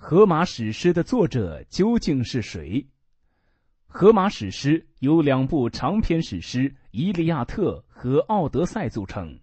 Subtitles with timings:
[0.00, 2.86] 荷马史诗的作者究竟是谁？
[3.88, 9.36] 荷马史诗由两部长篇史诗《伊利亚特》和《奥德赛》组成，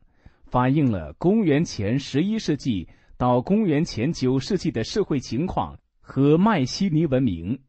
[0.46, 2.88] 反映了公元前十一世纪
[3.18, 7.60] 到公元前九世纪的社会情况和迈锡尼文明。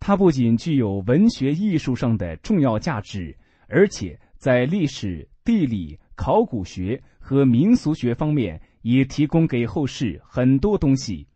[0.00, 3.36] 它不仅具有文学艺术上的重要价值，
[3.68, 11.28] 而且在历史、地理、考古学和民俗学方面也提供给后世很多东西。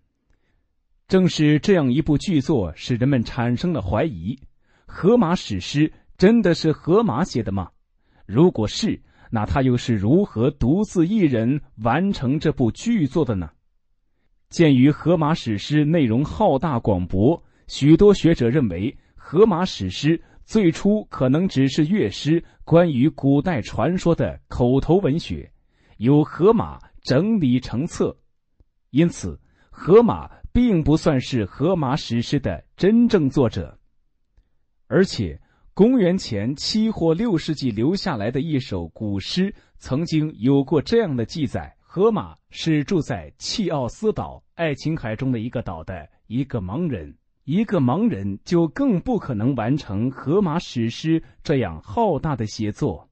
[1.10, 4.38] 正是这样一部巨作，使人们产生了怀疑：
[4.86, 7.68] 荷马史诗真的是荷马写的吗？
[8.26, 13.50] 如果是，那他又是如何独自一人完成这部巨作的呢？
[14.50, 25.50] 鉴于荷马史诗内容浩大广博，许多学者认为，荷马史诗最初可能只是乐师关于古代传说的口头文学，
[25.96, 28.16] 由荷马整理成册，
[28.90, 29.36] 因此
[29.70, 30.30] 荷马。
[30.52, 33.78] 并不算是荷马史诗的真正作者，
[34.88, 35.40] 而且
[35.74, 53.08] 公元前七或六世纪留下来的一首古诗，曾经有过这样的记载：荷马是住在契奥斯岛爱琴海中的一个岛的一个盲人，一个盲人就更不可能完成荷马史诗这样浩大的写作。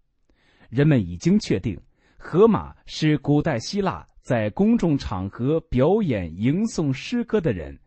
[0.68, 1.80] 人们已经确定，
[2.16, 4.07] 荷马是古代希腊。
[4.28, 7.78] 在公众场合表演吟诵诗歌的人，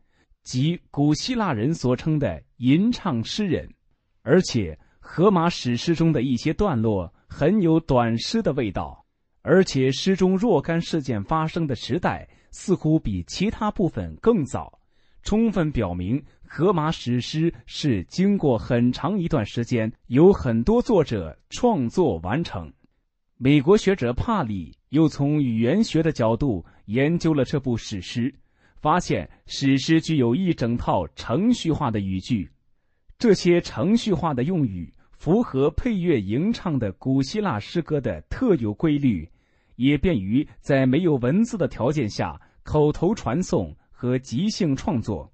[0.42, 3.70] 即古希腊人所称的吟唱诗人，
[4.24, 9.06] 而且荷马史诗中的一些段落很有短诗的味道，
[9.44, 14.80] 而且诗中若干事件发生的时代似乎比其他部分更早，
[15.22, 22.74] 充分表明荷马史诗是经过很长一段时间由很多作者创作完成。
[23.38, 28.34] 美国学者帕里又从语言学的角度研究了这部史诗，
[28.76, 32.50] 发现史诗具有一整套程序化的语句，
[33.18, 39.30] 这些程序化的用语符合配乐吟唱的古希腊诗歌的特有规律，
[39.78, 45.32] 也便于在没有文字的条件下口头传送和即兴创作。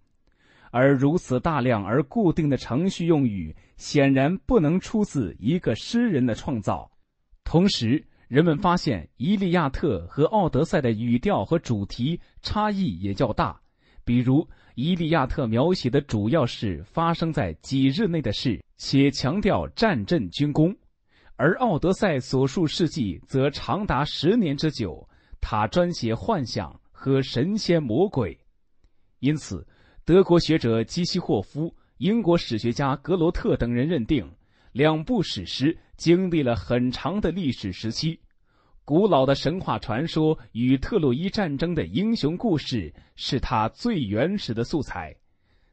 [0.69, 6.91] 而如此大量而固定的程序用语，显然不能出自一个诗人的创造。
[7.43, 13.57] 同时，人们发现《伊利亚特》和《奥德赛》的语调和主题差异也较大。
[14.03, 14.43] 比如，
[14.75, 20.73] 《伊利亚特》描写的主要是发生在几日内的事，且强调战阵军功；
[21.37, 25.07] 而《奥德赛》所述事迹则长达十年之久，
[25.39, 28.37] 他专写幻想和神仙魔鬼。
[29.19, 29.65] 因此，
[30.03, 34.29] 德国学者基西霍夫、英国史学家格罗特等人认定。
[34.73, 38.19] 两部史诗经历了很长的历史时期，
[38.85, 45.13] 古老的神话传说与特洛伊战争的英雄故事是它最原始的素材。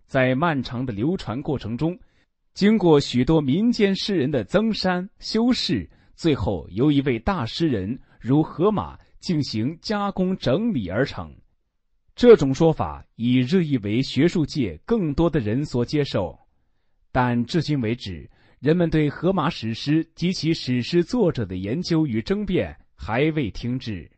[0.07, 1.99] 在漫长的流传过程中，
[2.55, 11.35] 经过许多民间诗人的增删修饰，最后由一位大诗人如荷马进行加工整理而成。
[12.17, 16.39] 这种说法已日益为学术界更多的人所接受，
[17.13, 18.31] 但至今为止。
[18.65, 24.11] 人们对荷马史诗及其史诗作者的研究与争辩还未停止。